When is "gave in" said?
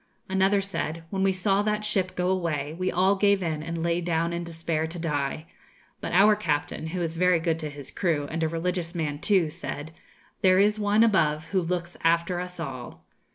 3.15-3.61